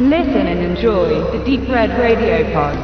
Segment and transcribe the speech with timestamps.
[0.00, 2.76] Listen and enjoy the Deep Red Radio Pod.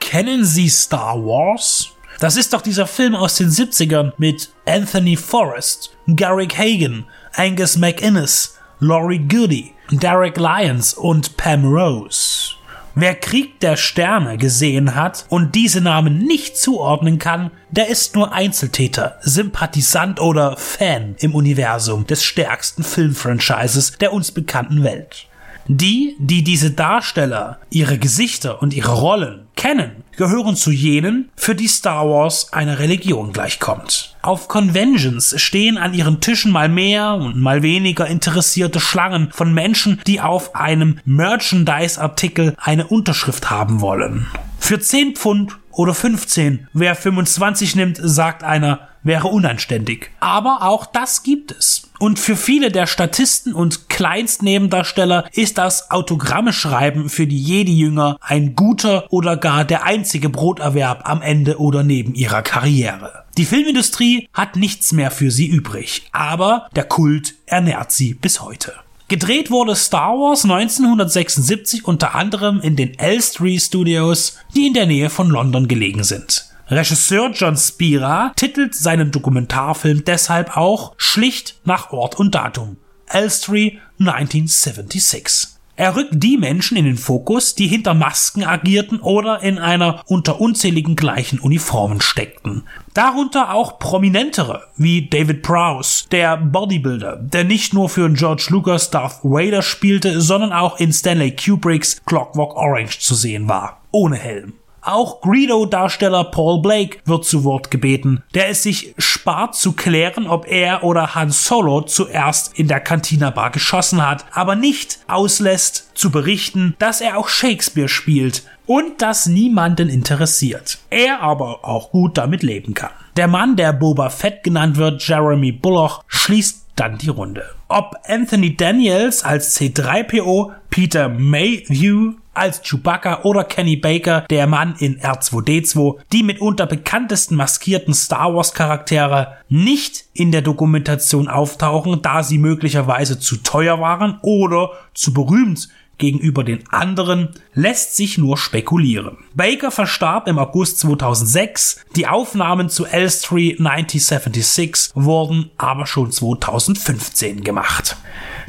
[0.00, 1.90] Kennen Sie Star Wars?
[2.18, 7.04] Das ist doch dieser Film aus den 70ern mit Anthony Forrest, Garrick Hagen,
[7.34, 12.56] Angus MacInnes, Laurie Goody, Derek Lyons und Pam Rose.
[12.94, 18.32] Wer Krieg der Sterne gesehen hat und diese Namen nicht zuordnen kann, der ist nur
[18.32, 25.26] Einzeltäter, Sympathisant oder Fan im Universum des stärksten Filmfranchises der uns bekannten Welt.
[25.68, 31.68] Die, die diese Darsteller, ihre Gesichter und ihre Rollen kennen, gehören zu jenen, für die
[31.68, 34.15] Star Wars eine Religion gleichkommt.
[34.26, 40.00] Auf Conventions stehen an ihren Tischen mal mehr und mal weniger interessierte Schlangen von Menschen,
[40.04, 44.26] die auf einem Merchandise-Artikel eine Unterschrift haben wollen.
[44.58, 50.10] Für 10 Pfund oder 15, wer 25 nimmt, sagt einer, wäre unanständig.
[50.18, 51.88] Aber auch das gibt es.
[52.00, 59.06] Und für viele der Statisten und Kleinstnebendarsteller ist das Autogramme-Schreiben für die Jedi-Jünger ein guter
[59.10, 63.25] oder gar der einzige Broterwerb am Ende oder neben ihrer Karriere.
[63.36, 68.72] Die Filmindustrie hat nichts mehr für sie übrig, aber der Kult ernährt sie bis heute.
[69.08, 75.10] Gedreht wurde Star Wars 1976 unter anderem in den Elstree Studios, die in der Nähe
[75.10, 76.46] von London gelegen sind.
[76.68, 82.78] Regisseur John Spira titelt seinen Dokumentarfilm deshalb auch schlicht nach Ort und Datum.
[83.06, 85.55] Elstree 1976.
[85.76, 90.40] Er rückt die Menschen in den Fokus, die hinter Masken agierten oder in einer unter
[90.40, 92.62] unzähligen gleichen Uniformen steckten.
[92.94, 99.20] Darunter auch prominentere, wie David Prowse, der Bodybuilder, der nicht nur für George Lucas Darth
[99.22, 103.82] Vader spielte, sondern auch in Stanley Kubricks Clockwork Orange zu sehen war.
[103.90, 104.54] Ohne Helm.
[104.86, 110.46] Auch Greedo-Darsteller Paul Blake wird zu Wort gebeten, der es sich spart zu klären, ob
[110.46, 116.12] er oder Han Solo zuerst in der Cantina Bar geschossen hat, aber nicht auslässt zu
[116.12, 120.78] berichten, dass er auch Shakespeare spielt und das niemanden interessiert.
[120.88, 122.90] Er aber auch gut damit leben kann.
[123.16, 127.44] Der Mann, der Boba Fett genannt wird, Jeremy Bulloch, schließt dann die Runde.
[127.66, 135.00] Ob Anthony Daniels als C3PO, Peter Mayhew als Chewbacca oder Kenny Baker, der Mann in
[135.00, 142.38] R2D2, die mitunter bekanntesten maskierten Star Wars Charaktere nicht in der Dokumentation auftauchen, da sie
[142.38, 149.18] möglicherweise zu teuer waren oder zu berühmt gegenüber den anderen lässt sich nur spekulieren.
[149.34, 157.96] Baker verstarb im August 2006, die Aufnahmen zu Elstree 1976 wurden aber schon 2015 gemacht.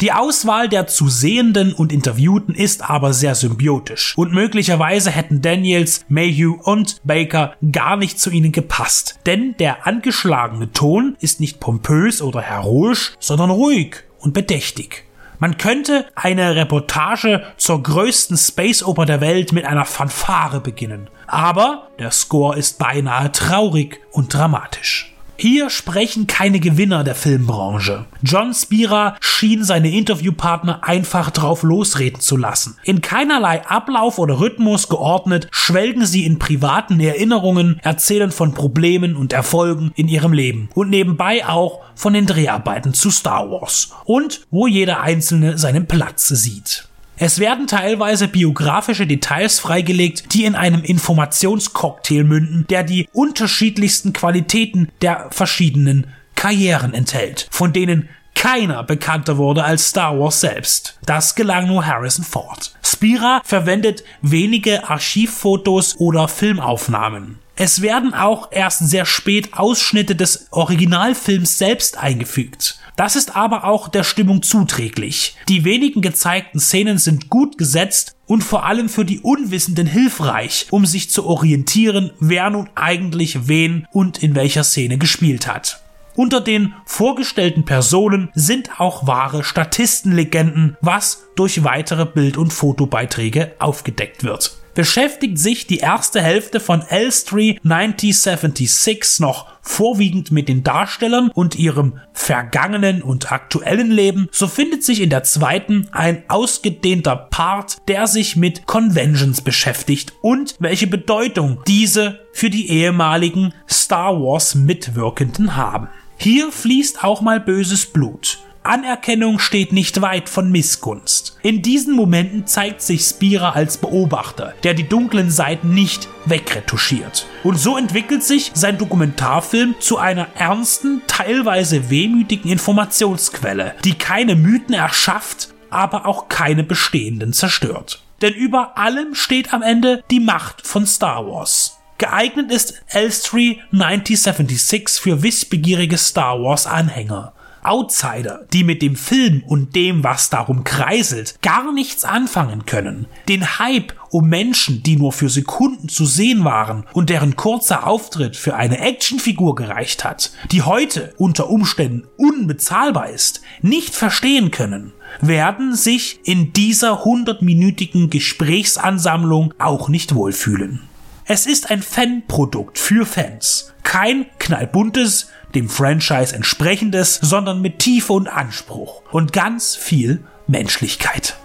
[0.00, 6.04] Die Auswahl der zu Sehenden und Interviewten ist aber sehr symbiotisch und möglicherweise hätten Daniels,
[6.08, 12.20] Mayhew und Baker gar nicht zu ihnen gepasst, denn der angeschlagene Ton ist nicht pompös
[12.20, 15.04] oder heroisch, sondern ruhig und bedächtig.
[15.38, 21.10] Man könnte eine Reportage zur größten Space Oper der Welt mit einer Fanfare beginnen.
[21.26, 25.15] Aber der Score ist beinahe traurig und dramatisch.
[25.38, 28.06] Hier sprechen keine Gewinner der Filmbranche.
[28.22, 32.76] John Spira schien seine Interviewpartner einfach drauf losreden zu lassen.
[32.84, 39.32] In keinerlei Ablauf oder Rhythmus geordnet, schwelgen sie in privaten Erinnerungen, erzählen von Problemen und
[39.34, 44.66] Erfolgen in ihrem Leben und nebenbei auch von den Dreharbeiten zu Star Wars und wo
[44.66, 46.88] jeder Einzelne seinen Platz sieht.
[47.18, 54.88] Es werden teilweise biografische Details freigelegt, die in einem Informationscocktail münden, der die unterschiedlichsten Qualitäten
[55.00, 60.98] der verschiedenen Karrieren enthält, von denen keiner bekannter wurde als Star Wars selbst.
[61.06, 62.76] Das gelang nur Harrison Ford.
[62.82, 67.38] Spira verwendet wenige Archivfotos oder Filmaufnahmen.
[67.58, 72.78] Es werden auch erst sehr spät Ausschnitte des Originalfilms selbst eingefügt.
[72.96, 75.36] Das ist aber auch der Stimmung zuträglich.
[75.48, 80.84] Die wenigen gezeigten Szenen sind gut gesetzt und vor allem für die Unwissenden hilfreich, um
[80.84, 85.80] sich zu orientieren, wer nun eigentlich wen und in welcher Szene gespielt hat.
[86.14, 94.24] Unter den vorgestellten Personen sind auch wahre Statistenlegenden, was durch weitere Bild- und Fotobeiträge aufgedeckt
[94.24, 101.56] wird beschäftigt sich die erste Hälfte von Elstree 1976 noch vorwiegend mit den Darstellern und
[101.56, 108.06] ihrem vergangenen und aktuellen Leben, so findet sich in der zweiten ein ausgedehnter Part, der
[108.06, 115.88] sich mit Conventions beschäftigt und welche Bedeutung diese für die ehemaligen Star Wars Mitwirkenden haben.
[116.18, 118.38] Hier fließt auch mal böses Blut.
[118.66, 121.36] Anerkennung steht nicht weit von Missgunst.
[121.42, 127.26] In diesen Momenten zeigt sich Spira als Beobachter, der die dunklen Seiten nicht wegretuschiert.
[127.44, 134.74] Und so entwickelt sich sein Dokumentarfilm zu einer ernsten, teilweise wehmütigen Informationsquelle, die keine Mythen
[134.74, 138.02] erschafft, aber auch keine bestehenden zerstört.
[138.22, 141.78] Denn über allem steht am Ende die Macht von Star Wars.
[141.98, 147.32] Geeignet ist Elstree 9076 für wissbegierige Star Wars Anhänger.
[147.66, 153.06] Outsider, die mit dem Film und dem, was darum kreiselt, gar nichts anfangen können.
[153.28, 158.36] Den Hype um Menschen, die nur für Sekunden zu sehen waren und deren kurzer Auftritt
[158.36, 165.74] für eine Actionfigur gereicht hat, die heute unter Umständen unbezahlbar ist, nicht verstehen können, werden
[165.74, 170.80] sich in dieser hundertminütigen Gesprächsansammlung auch nicht wohlfühlen.
[171.28, 173.72] Es ist ein Fanprodukt für Fans.
[173.82, 181.36] Kein knallbuntes, dem Franchise entsprechendes, sondern mit Tiefe und Anspruch und ganz viel Menschlichkeit.